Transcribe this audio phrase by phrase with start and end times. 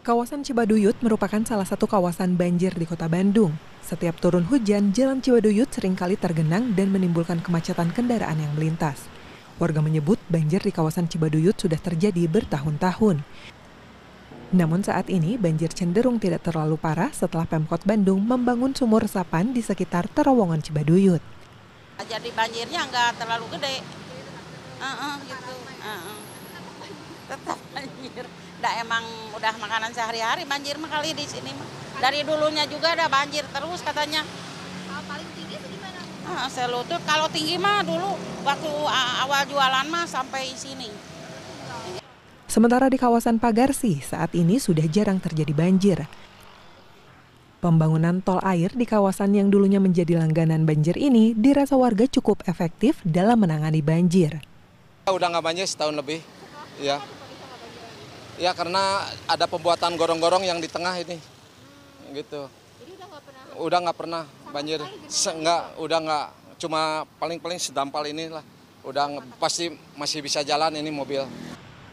[0.00, 3.52] Kawasan Cibaduyut merupakan salah satu kawasan banjir di kota Bandung.
[3.84, 9.12] Setiap turun hujan, jalan Cibaduyut sering kali tergenang dan menimbulkan kemacetan kendaraan yang melintas.
[9.60, 13.20] Warga menyebut banjir di kawasan Cibaduyut sudah terjadi bertahun-tahun.
[14.56, 19.60] Namun saat ini banjir cenderung tidak terlalu parah setelah Pemkot Bandung membangun sumur resapan di
[19.60, 21.20] sekitar terowongan Cibaduyut.
[22.08, 23.84] Jadi banjirnya nggak terlalu gede.
[24.80, 25.52] Uh -uh, gitu.
[25.84, 26.29] Uh -uh.
[27.30, 28.26] Tetap banjir.
[28.58, 29.04] Nggak emang
[29.38, 31.68] udah makanan sehari-hari banjir mah kali di sini mah.
[32.02, 34.26] Dari dulunya juga ada banjir terus katanya.
[34.90, 36.00] Kalau paling tinggi itu gimana?
[36.26, 36.98] Ah, selutut.
[37.06, 38.70] Kalau tinggi mah dulu waktu
[39.22, 40.90] awal jualan mah sampai sini.
[42.50, 45.98] Sementara di kawasan Pagarsi, saat ini sudah jarang terjadi banjir.
[47.62, 52.98] Pembangunan tol air di kawasan yang dulunya menjadi langganan banjir ini dirasa warga cukup efektif
[53.06, 54.42] dalam menangani banjir.
[55.06, 56.18] Udah nggak banjir setahun lebih,
[56.82, 56.98] ya.
[58.40, 61.20] Ya karena ada pembuatan gorong-gorong yang di tengah ini,
[62.16, 62.48] gitu.
[62.80, 64.80] Jadi udah nggak pernah Udah nggak pernah banjir,
[65.12, 68.40] Se- nggak, udah nggak, cuma paling-paling sedampal ini lah.
[68.80, 71.20] Udah nge- pasti masih bisa jalan ini mobil.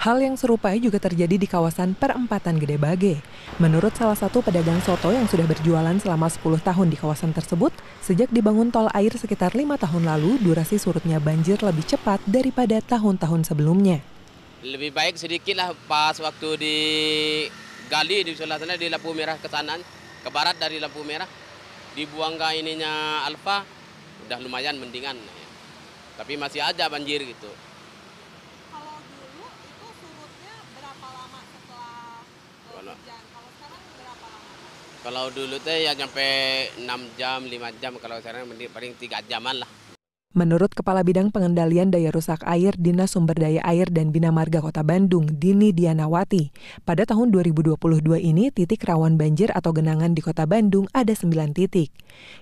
[0.00, 3.20] Hal yang serupa juga terjadi di kawasan perempatan Gede Bage.
[3.60, 7.68] Menurut salah satu pedagang soto yang sudah berjualan selama 10 tahun di kawasan tersebut,
[8.00, 13.44] sejak dibangun tol air sekitar lima tahun lalu, durasi surutnya banjir lebih cepat daripada tahun-tahun
[13.52, 14.00] sebelumnya.
[14.60, 16.76] Lebih baik sedikit lah pas waktu di
[17.88, 19.80] gali di sebelah sana di lampu merah ke sana
[20.20, 21.28] ke barat dari lampu merah.
[21.96, 23.64] Dibuang ke ininya alfa
[24.28, 25.16] udah lumayan mendingan.
[26.20, 27.48] Tapi masih aja banjir gitu.
[28.68, 32.20] Kalau dulu itu surutnya berapa lama setelah
[32.68, 33.22] Kalau- hujan?
[33.32, 34.48] Kalau sekarang berapa lama?
[35.00, 36.30] kalau dulu teh ya sampai
[36.84, 37.96] 6 jam 5 jam.
[37.96, 39.70] Kalau sekarang paling 3 jaman lah
[40.30, 44.86] Menurut Kepala Bidang Pengendalian Daya Rusak Air Dinas Sumber Daya Air dan Bina Marga Kota
[44.86, 46.54] Bandung, Dini Dianawati,
[46.86, 47.74] pada tahun 2022
[48.14, 51.90] ini titik rawan banjir atau genangan di Kota Bandung ada 9 titik,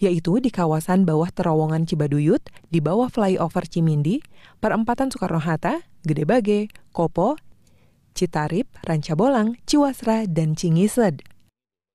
[0.00, 2.40] yaitu di kawasan bawah terowongan Cibaduyut,
[2.72, 4.24] di bawah flyover Cimindi,
[4.64, 7.36] perempatan Soekarno-Hatta, Gede Bage, Kopo,
[8.16, 11.33] Citarip, Rancabolang, Ciwasra, dan Cingised.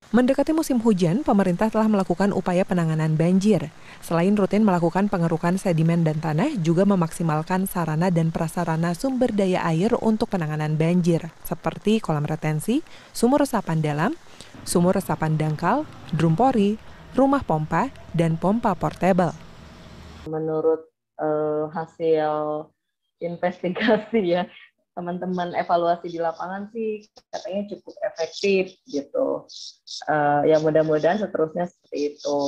[0.09, 3.69] Mendekati musim hujan, pemerintah telah melakukan upaya penanganan banjir.
[4.01, 9.93] Selain rutin melakukan pengerukan sedimen dan tanah, juga memaksimalkan sarana dan prasarana sumber daya air
[10.01, 12.81] untuk penanganan banjir, seperti kolam retensi,
[13.13, 14.11] sumur resapan dalam,
[14.65, 16.81] sumur resapan dangkal, drum pori,
[17.13, 19.37] rumah pompa, dan pompa portable.
[20.25, 20.89] menurut
[21.21, 22.65] eh, hasil
[23.21, 24.49] investigasi ya
[24.93, 29.47] teman-teman evaluasi di lapangan sih katanya cukup efektif gitu.
[30.09, 32.39] Eh, ya mudah-mudahan seterusnya seperti itu.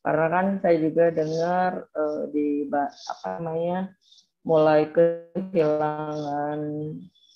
[0.00, 3.92] Karena kan saya juga dengar eh, di apa namanya
[4.40, 6.60] mulai kehilangan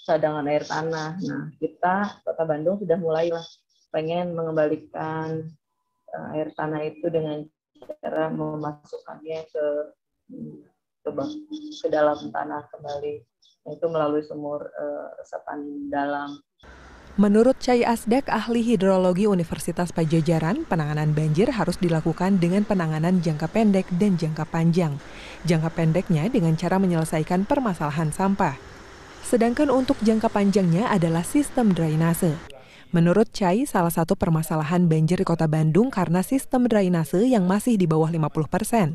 [0.04, 1.10] cadangan air tanah.
[1.20, 3.44] Nah kita kota Bandung sudah mulailah
[3.92, 5.48] pengen mengembalikan
[6.12, 7.44] eh, air tanah itu dengan
[8.00, 9.66] cara memasukkannya ke
[11.14, 13.14] ke, dalam tanah kembali
[13.64, 16.42] itu melalui sumur eh, resapan dalam.
[17.14, 23.86] Menurut Cai Asdak, ahli hidrologi Universitas Pajajaran, penanganan banjir harus dilakukan dengan penanganan jangka pendek
[23.94, 24.98] dan jangka panjang.
[25.46, 28.58] Jangka pendeknya dengan cara menyelesaikan permasalahan sampah.
[29.22, 32.53] Sedangkan untuk jangka panjangnya adalah sistem drainase.
[32.94, 37.90] Menurut Cai, salah satu permasalahan banjir di kota Bandung karena sistem drainase yang masih di
[37.90, 38.94] bawah 50 persen.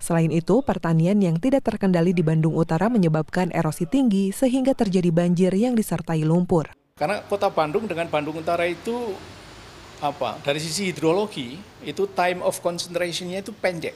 [0.00, 5.52] Selain itu, pertanian yang tidak terkendali di Bandung Utara menyebabkan erosi tinggi sehingga terjadi banjir
[5.52, 6.72] yang disertai lumpur.
[6.96, 9.12] Karena kota Bandung dengan Bandung Utara itu
[10.00, 10.40] apa?
[10.40, 13.92] Dari sisi hidrologi itu time of concentration-nya itu pendek.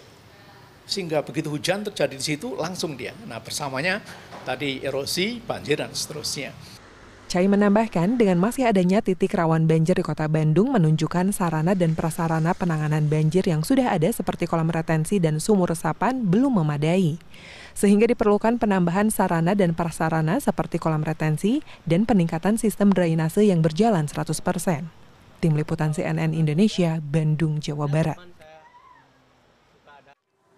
[0.85, 3.17] Sehingga begitu hujan terjadi di situ langsung dia.
[3.25, 4.05] Nah, bersamanya
[4.45, 6.53] tadi erosi, banjir dan seterusnya.
[7.29, 12.57] Cai menambahkan dengan masih adanya titik rawan banjir di kota Bandung menunjukkan sarana dan prasarana
[12.57, 17.21] penanganan banjir yang sudah ada seperti kolam retensi dan sumur resapan belum memadai.
[17.77, 24.09] Sehingga diperlukan penambahan sarana dan prasarana seperti kolam retensi dan peningkatan sistem drainase yang berjalan
[24.09, 24.89] 100%.
[25.45, 28.38] Tim Liputan CNN Indonesia, Bandung, Jawa Barat.